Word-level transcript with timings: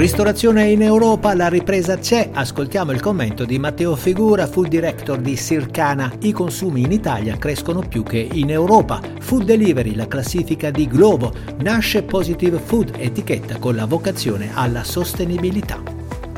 Ristorazione 0.00 0.70
in 0.70 0.80
Europa, 0.80 1.34
la 1.34 1.48
ripresa 1.48 1.98
c'è. 1.98 2.30
Ascoltiamo 2.32 2.90
il 2.90 3.02
commento 3.02 3.44
di 3.44 3.58
Matteo 3.58 3.94
Figura, 3.96 4.46
food 4.46 4.68
director 4.68 5.18
di 5.18 5.36
Sircana. 5.36 6.10
I 6.20 6.32
consumi 6.32 6.80
in 6.80 6.90
Italia 6.90 7.36
crescono 7.36 7.80
più 7.86 8.02
che 8.02 8.26
in 8.32 8.48
Europa. 8.48 8.98
Food 9.18 9.44
Delivery, 9.44 9.94
la 9.94 10.08
classifica 10.08 10.70
di 10.70 10.86
Globo. 10.86 11.34
Nasce 11.58 12.02
Positive 12.02 12.58
Food, 12.58 12.94
etichetta 12.96 13.58
con 13.58 13.74
la 13.74 13.84
vocazione 13.84 14.52
alla 14.54 14.84
sostenibilità. 14.84 15.82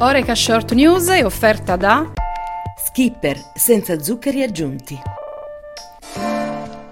Oreca 0.00 0.34
Short 0.34 0.72
News 0.72 1.06
è 1.06 1.24
offerta 1.24 1.76
da 1.76 2.10
Skipper, 2.84 3.38
senza 3.54 4.00
zuccheri 4.00 4.42
aggiunti. 4.42 5.00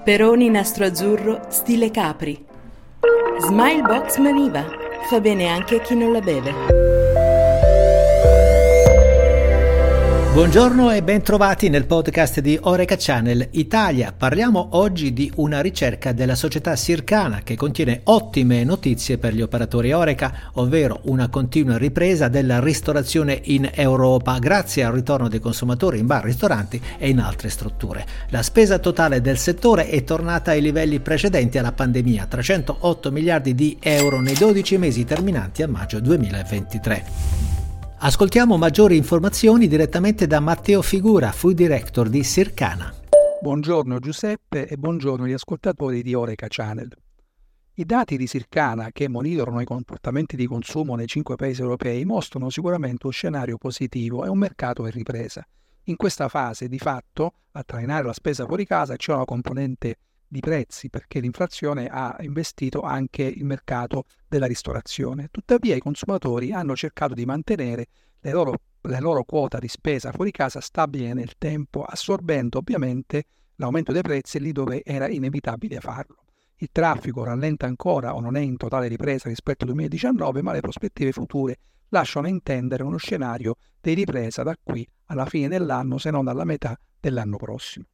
Peroni 0.05 0.49
nastro 0.49 0.85
azzurro, 0.85 1.41
stile 1.49 1.91
Capri. 1.91 2.47
Smilebox 3.41 4.19
Maniva 4.19 4.80
fa 5.11 5.21
bene 5.21 5.49
anche 5.49 5.75
a 5.75 5.81
chi 5.81 5.97
non 5.97 6.13
la 6.13 6.21
beve. 6.21 7.00
Buongiorno 10.33 10.93
e 10.93 11.03
bentrovati 11.03 11.69
nel 11.69 11.87
podcast 11.87 12.39
di 12.39 12.57
Oreca 12.63 12.95
Channel 12.97 13.49
Italia. 13.51 14.15
Parliamo 14.17 14.69
oggi 14.75 15.13
di 15.13 15.31
una 15.37 15.61
ricerca 15.61 16.13
della 16.13 16.37
società 16.37 16.77
Sircana 16.77 17.41
che 17.43 17.57
contiene 17.57 18.03
ottime 18.05 18.63
notizie 18.63 19.19
per 19.19 19.35
gli 19.35 19.43
operatori 19.43 19.91
Oreca, 19.91 20.53
ovvero 20.55 21.01
una 21.07 21.29
continua 21.29 21.77
ripresa 21.79 22.29
della 22.29 22.61
ristorazione 22.61 23.41
in 23.47 23.69
Europa 23.75 24.39
grazie 24.39 24.85
al 24.85 24.93
ritorno 24.93 25.29
dei 25.29 25.41
consumatori 25.41 25.99
in 25.99 26.07
bar, 26.07 26.23
ristoranti 26.23 26.81
e 26.97 27.09
in 27.09 27.19
altre 27.19 27.49
strutture. 27.49 28.07
La 28.29 28.45
spesa 28.45 28.79
totale 28.79 29.21
del 29.21 29.37
settore 29.37 29.89
è 29.89 30.05
tornata 30.05 30.53
ai 30.53 30.63
livelli 30.63 31.01
precedenti 31.01 31.59
alla 31.59 31.73
pandemia, 31.73 32.27
308 32.27 33.11
miliardi 33.11 33.57
di 33.57 33.77
euro 33.81 34.21
nei 34.21 34.35
12 34.35 34.79
mesi 34.79 35.05
terminanti 35.05 35.65
a 35.65 35.69
maggio 35.69 35.99
2023. 35.99 37.40
Ascoltiamo 38.03 38.57
maggiori 38.57 38.97
informazioni 38.97 39.69
direttamente 39.69 40.27
da 40.27 40.41
Matteo 40.41 40.81
Figura, 40.81 41.33
Food 41.33 41.55
Director 41.55 42.09
di 42.09 42.25
Sircana. 42.25 42.91
Buongiorno 43.43 43.99
Giuseppe 43.99 44.67
e 44.67 44.79
buongiorno 44.79 45.25
agli 45.25 45.35
ascoltatori 45.35 46.03
di 46.03 46.15
Oreca 46.15 46.47
Channel. 46.49 46.91
I 47.75 47.85
dati 47.85 48.17
di 48.17 48.27
Sircana 48.27 48.89
che 48.91 49.07
monitorano 49.07 49.61
i 49.61 49.67
comportamenti 49.67 50.35
di 50.35 50.47
consumo 50.47 50.95
nei 50.95 51.09
cinque 51.09 51.37
paesi 51.37 51.61
europei 51.61 52.07
mostrano 52.07 52.49
sicuramente 52.49 53.05
un 53.05 53.13
scenario 53.13 53.59
positivo 53.59 54.25
e 54.25 54.31
un 54.31 54.39
mercato 54.39 54.87
in 54.87 54.93
ripresa. 54.93 55.47
In 55.85 55.97
questa 55.97 56.29
fase, 56.29 56.69
di 56.69 56.79
fatto, 56.79 57.35
a 57.53 57.63
trainare 57.63 58.05
la 58.05 58.15
spesa 58.15 58.47
fuori 58.47 58.65
casa 58.65 58.97
c'è 58.97 59.13
una 59.13 59.27
componente 59.27 59.99
di 60.31 60.39
prezzi 60.39 60.89
perché 60.89 61.19
l'inflazione 61.19 61.89
ha 61.89 62.17
investito 62.21 62.83
anche 62.83 63.25
il 63.25 63.45
mercato 63.45 64.05
della 64.29 64.47
ristorazione. 64.47 65.29
Tuttavia 65.31 65.75
i 65.75 65.81
consumatori 65.81 66.53
hanno 66.53 66.77
cercato 66.77 67.15
di 67.15 67.25
mantenere 67.25 67.89
le 68.21 68.31
loro, 68.31 68.55
le 68.83 69.01
loro 69.01 69.25
quota 69.25 69.59
di 69.59 69.67
spesa 69.67 70.13
fuori 70.13 70.31
casa 70.31 70.61
stabile 70.61 71.13
nel 71.15 71.37
tempo, 71.37 71.83
assorbendo 71.83 72.59
ovviamente 72.59 73.25
l'aumento 73.57 73.91
dei 73.91 74.03
prezzi 74.03 74.39
lì 74.39 74.53
dove 74.53 74.83
era 74.85 75.09
inevitabile 75.09 75.81
farlo. 75.81 76.23
Il 76.59 76.69
traffico 76.71 77.25
rallenta 77.25 77.67
ancora 77.67 78.15
o 78.15 78.21
non 78.21 78.37
è 78.37 78.41
in 78.41 78.57
totale 78.57 78.87
ripresa 78.87 79.29
rispetto 79.29 79.65
al 79.65 79.71
2019, 79.71 80.43
ma 80.43 80.53
le 80.53 80.61
prospettive 80.61 81.11
future 81.11 81.59
lasciano 81.89 82.29
intendere 82.29 82.85
uno 82.85 82.99
scenario 82.99 83.57
di 83.81 83.95
ripresa 83.95 84.45
da 84.45 84.57
qui 84.63 84.87
alla 85.07 85.27
fine 85.27 85.49
dell'anno, 85.49 85.99
se 85.99 86.11
non 86.13 86.29
alla 86.29 86.45
metà 86.45 86.79
dell'anno 87.01 87.37
prossimo. 87.37 87.87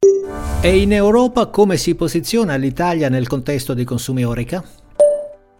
E 0.61 0.81
in 0.81 0.91
Europa 0.91 1.47
come 1.47 1.77
si 1.77 1.95
posiziona 1.95 2.55
l'Italia 2.55 3.09
nel 3.09 3.27
contesto 3.27 3.73
dei 3.73 3.85
consumi 3.85 4.25
Orica? 4.25 4.63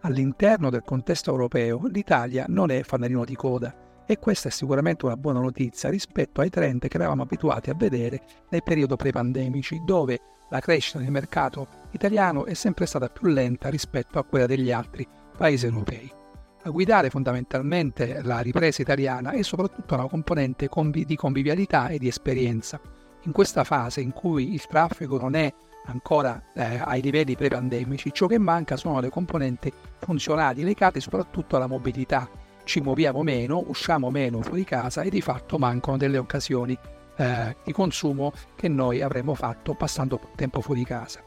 All'interno 0.02 0.70
del 0.70 0.84
contesto 0.84 1.32
europeo 1.32 1.82
l'Italia 1.88 2.46
non 2.48 2.70
è 2.72 2.84
fanalino 2.84 3.24
di 3.26 3.36
coda 3.36 4.04
e 4.06 4.20
questa 4.20 4.50
è 4.50 4.52
sicuramente 4.52 5.06
una 5.06 5.18
buona 5.18 5.40
notizia 5.40 5.90
rispetto 5.90 6.42
ai 6.42 6.50
trend 6.50 6.88
che 6.88 6.96
eravamo 6.96 7.24
abituati 7.24 7.70
a 7.70 7.76
vedere 7.76 8.22
nel 8.50 8.64
periodo 8.64 8.96
pre-pandemici, 8.96 9.82
dove 9.86 10.20
la 10.50 10.62
crescita 10.62 11.00
del 11.00 11.12
mercato 11.12 11.68
italiano 11.92 12.46
è 12.46 12.54
sempre 12.54 12.86
stata 12.86 13.10
più 13.10 13.28
lenta 13.28 13.70
rispetto 13.70 14.18
a 14.18 14.24
quella 14.24 14.46
degli 14.46 14.72
altri 14.72 15.06
paesi 15.38 15.66
europei. 15.66 16.10
A 16.64 16.70
guidare 16.70 17.10
fondamentalmente 17.10 18.22
la 18.24 18.40
ripresa 18.40 18.82
italiana 18.82 19.32
è 19.32 19.42
soprattutto 19.42 19.94
una 19.94 20.08
componente 20.08 20.70
di 21.06 21.16
convivialità 21.16 21.90
e 21.90 21.98
di 21.98 22.08
esperienza 22.08 22.80
in 23.24 23.32
questa 23.32 23.64
fase 23.64 24.02
in 24.02 24.12
cui 24.12 24.54
il 24.54 24.66
traffico 24.68 25.18
non 25.18 25.36
è 25.36 25.54
ancora 25.86 26.42
eh, 26.54 26.82
ai 26.84 27.02
livelli 27.02 27.36
pre-pandemici, 27.36 28.12
ciò 28.14 28.28
che 28.28 28.38
manca 28.38 28.76
sono 28.76 29.00
le 29.00 29.10
componenti 29.10 29.72
funzionali 30.00 30.64
legate 30.64 31.00
soprattutto 31.00 31.56
alla 31.56 31.68
mobilità. 31.68 32.30
Ci 32.64 32.82
muoviamo 32.82 33.24
meno, 33.24 33.64
usciamo 33.68 34.10
meno 34.10 34.42
fuori 34.42 34.66
casa 34.66 35.02
e 35.02 35.10
di 35.10 35.22
fatto 35.22 35.58
mancano 35.58 35.98
delle 35.98 36.18
occasioni 36.18 36.78
eh, 37.16 37.56
di 37.64 37.72
consumo 37.72 38.34
che 38.56 38.68
noi 38.68 39.02
avremmo 39.02 39.34
fatto 39.34 39.74
passando 39.74 40.20
tempo 40.36 40.62
fuori 40.62 40.84
casa. 40.84 41.22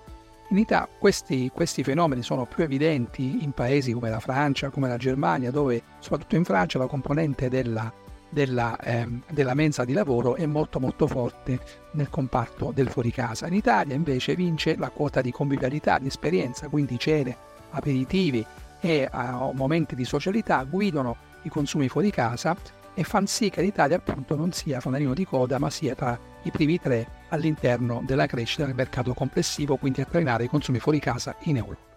In 0.50 0.59
Italia 0.59 0.89
questi, 0.99 1.50
questi, 1.55 1.84
fenomeni 1.84 2.23
sono 2.23 2.45
più 2.45 2.65
evidenti 2.65 3.43
in 3.43 3.53
paesi 3.53 3.93
come 3.93 4.11
la 4.11 4.21
Francia, 4.21 4.69
come 4.69 4.89
la 4.89 4.97
Germania, 4.97 5.50
dove 5.50 5.83
soprattutto 6.00 6.37
in 6.37 6.45
Francia 6.45 6.79
la 6.79 6.89
componente 6.89 7.49
della 7.49 7.91
della, 8.31 8.79
eh, 8.79 9.07
della, 9.31 9.55
mensa 9.55 9.85
di 9.85 9.93
lavoro 9.93 10.37
è 10.37 10.47
molto 10.47 10.81
molto 10.81 11.07
forte 11.07 11.59
nel 11.93 12.09
comparto 12.09 12.73
del 12.73 12.89
fuori 12.89 13.11
casa. 13.11 13.47
In 13.47 13.55
Italia 13.55 13.95
invece 13.95 14.35
vince 14.35 14.77
la 14.77 14.91
quota 14.91 15.21
di 15.21 15.31
convivialità, 15.31 15.99
di 15.99 16.07
esperienza, 16.07 16.69
quindi 16.69 16.99
cene, 16.99 17.37
aperitivi 17.71 18.45
e 18.81 19.09
uh, 19.13 19.51
momenti 19.53 19.95
di 19.95 20.05
socialità 20.05 20.65
guidano 20.65 21.17
i 21.43 21.49
consumi 21.49 21.89
fuori 21.89 22.11
casa 22.11 22.57
e 22.95 23.05
fanno 23.05 23.27
sì 23.27 23.51
che 23.51 23.63
l'Italia 23.63 23.97
appunto 23.97 24.35
non 24.37 24.53
sia 24.53 24.81
fanalino 24.81 25.15
di 25.15 25.25
coda 25.25 25.59
ma 25.59 25.71
sia 25.71 25.95
tra 25.95 26.19
i 26.43 26.51
primi 26.51 26.81
tre 26.81 27.07
all'interno 27.29 28.03
della 28.05 28.27
crescita 28.27 28.65
del 28.65 28.75
mercato 28.75 29.15
complessivo, 29.15 29.77
quindi 29.77 30.01
a 30.01 30.07
trainare 30.07 30.45
i 30.45 30.49
consumi 30.49 30.79
fuori 30.79 30.99
casa 30.99 31.37
in 31.43 31.57
Europa. 31.57 31.90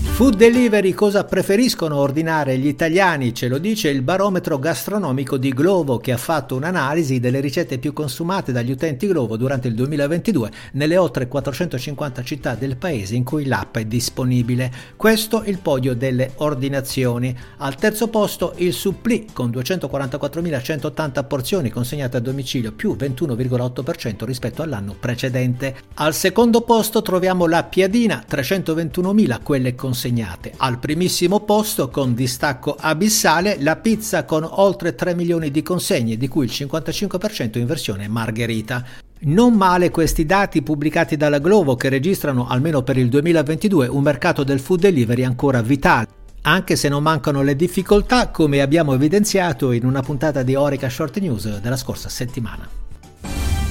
Food 0.00 0.34
delivery 0.34 0.94
cosa 0.94 1.22
preferiscono 1.22 1.96
ordinare 1.96 2.58
gli 2.58 2.66
italiani? 2.66 3.32
Ce 3.32 3.46
lo 3.46 3.58
dice 3.58 3.88
il 3.88 4.02
barometro 4.02 4.58
gastronomico 4.58 5.36
di 5.36 5.50
Glovo 5.50 5.98
che 5.98 6.10
ha 6.10 6.16
fatto 6.16 6.56
un'analisi 6.56 7.20
delle 7.20 7.38
ricette 7.38 7.78
più 7.78 7.92
consumate 7.92 8.50
dagli 8.50 8.72
utenti 8.72 9.06
Glovo 9.06 9.36
durante 9.36 9.68
il 9.68 9.74
2022 9.76 10.50
nelle 10.72 10.96
oltre 10.96 11.28
450 11.28 12.24
città 12.24 12.56
del 12.56 12.76
paese 12.76 13.14
in 13.14 13.22
cui 13.22 13.46
l'app 13.46 13.76
è 13.76 13.84
disponibile. 13.84 14.72
Questo 14.96 15.44
il 15.44 15.58
podio 15.58 15.94
delle 15.94 16.32
ordinazioni. 16.36 17.36
Al 17.58 17.76
terzo 17.76 18.08
posto 18.08 18.54
il 18.56 18.72
supplì 18.72 19.26
con 19.32 19.50
244.180 19.50 21.26
porzioni 21.28 21.70
consegnate 21.70 22.16
a 22.16 22.20
domicilio 22.20 22.72
più 22.72 22.96
21,8% 22.98 24.24
rispetto 24.24 24.62
all'anno 24.62 24.96
precedente. 24.98 25.76
Al 25.94 26.14
secondo 26.14 26.62
posto 26.62 27.02
troviamo 27.02 27.46
la 27.46 27.62
piadina 27.62 28.24
321.000 28.28 29.42
quelle 29.44 29.76
consegnate 29.76 29.86
consegnate. 29.88 30.52
Al 30.58 30.78
primissimo 30.78 31.40
posto, 31.40 31.88
con 31.88 32.12
distacco 32.12 32.76
abissale, 32.78 33.56
la 33.58 33.76
pizza 33.76 34.24
con 34.26 34.46
oltre 34.46 34.94
3 34.94 35.14
milioni 35.14 35.50
di 35.50 35.62
consegne, 35.62 36.18
di 36.18 36.28
cui 36.28 36.44
il 36.44 36.52
55% 36.52 37.58
in 37.58 37.64
versione 37.64 38.06
margherita. 38.06 38.84
Non 39.20 39.54
male 39.54 39.90
questi 39.90 40.26
dati 40.26 40.60
pubblicati 40.60 41.16
dalla 41.16 41.38
Glovo 41.38 41.74
che 41.74 41.88
registrano, 41.88 42.46
almeno 42.46 42.82
per 42.82 42.98
il 42.98 43.08
2022, 43.08 43.88
un 43.88 44.02
mercato 44.02 44.44
del 44.44 44.60
food 44.60 44.80
delivery 44.80 45.24
ancora 45.24 45.62
vitale 45.62 46.16
anche 46.40 46.76
se 46.76 46.88
non 46.88 47.02
mancano 47.02 47.42
le 47.42 47.56
difficoltà 47.56 48.28
come 48.28 48.62
abbiamo 48.62 48.94
evidenziato 48.94 49.72
in 49.72 49.84
una 49.84 50.02
puntata 50.02 50.42
di 50.42 50.54
Orica 50.54 50.88
Short 50.88 51.18
News 51.18 51.58
della 51.58 51.76
scorsa 51.76 52.08
settimana. 52.08 52.87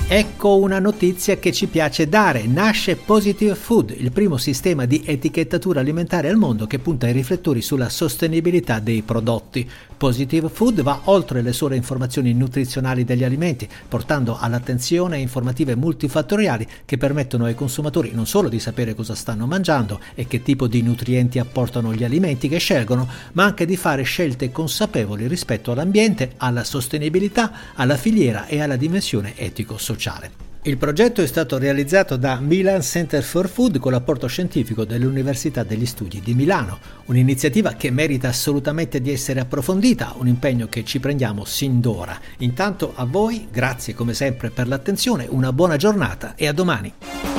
Ecco 0.10 0.56
una 0.56 0.80
notizia 0.80 1.36
che 1.36 1.52
ci 1.52 1.68
piace 1.68 2.08
dare. 2.08 2.48
Nasce 2.48 2.96
Positive 2.96 3.56
Food, 3.56 3.94
il 3.98 4.14
primo 4.14 4.38
sistema 4.38 4.86
di 4.86 5.04
etichettatura 5.06 5.82
alimentare 5.82 6.30
al 6.30 6.38
mondo 6.38 6.66
che 6.66 6.80
punta 6.80 7.10
i 7.10 7.12
riflettori 7.12 7.62
sulla 7.62 7.90
sostenibilità 7.90 8.80
dei 8.80 9.02
prodotti. 9.02 9.70
Positive 9.98 10.48
Food 10.48 10.82
va 10.82 11.02
oltre 11.06 11.42
le 11.42 11.52
sole 11.52 11.76
informazioni 11.76 12.32
nutrizionali 12.32 13.04
degli 13.04 13.26
alimenti, 13.26 13.68
portando 13.90 14.38
all'attenzione 14.40 15.18
informative 15.18 15.76
multifattoriali 15.76 16.66
che 16.86 16.98
permettono 16.98 17.44
ai 17.44 17.56
consumatori 17.56 18.12
non 18.14 18.28
solo 18.28 18.48
di 18.48 18.60
sapere 18.60 18.94
cosa 18.94 19.16
stanno 19.16 19.46
mangiando 19.46 20.00
e 20.16 20.26
che 20.26 20.42
tipo 20.42 20.68
di 20.68 20.84
nutrienti 20.84 21.38
apportano 21.38 21.94
gli 21.94 22.06
alimenti 22.06 22.48
che 22.48 22.60
scelgono, 22.60 23.10
ma 23.34 23.44
anche 23.44 23.66
di 23.66 23.76
fare 23.76 24.04
scelte 24.04 24.52
consapevoli 24.52 25.28
rispetto 25.28 25.72
all'ambiente, 25.74 26.34
alla 26.38 26.64
sostenibilità, 26.64 27.52
alla 27.74 27.98
filiera 27.98 28.46
e 28.46 28.62
alla 28.62 28.78
dimensione 28.78 29.34
etico-sociale 29.36 29.96
sociale. 29.98 30.46
Il 30.64 30.78
progetto 30.78 31.22
è 31.22 31.28
stato 31.28 31.58
realizzato 31.58 32.18
da 32.18 32.40
Milan 32.40 32.82
Center 32.82 33.24
for 33.24 33.48
Food 33.48 33.80
con 33.80 33.94
l'apporto 33.94 34.28
scientifico 34.28 34.84
dell'Università 34.84 35.64
degli 35.64 35.86
Studi 35.86 36.20
di 36.20 36.34
Milano, 36.34 36.80
un'iniziativa 37.06 37.74
che 37.74 37.90
merita 37.90 38.28
assolutamente 38.28 39.00
di 39.00 39.12
essere 39.12 39.40
approfondita, 39.40 40.16
un 40.18 40.28
impegno 40.28 40.68
che 40.68 40.84
ci 40.84 41.00
prendiamo 41.00 41.46
sin 41.46 41.80
d'ora. 41.80 42.20
Intanto 42.40 42.92
a 42.96 43.06
voi, 43.06 43.48
grazie 43.50 43.94
come 43.94 44.14
sempre 44.14 44.50
per 44.50 44.68
l'attenzione, 44.68 45.26
una 45.30 45.54
buona 45.54 45.78
giornata 45.78 46.36
e 46.36 46.48
a 46.48 46.52
domani. 46.52 47.37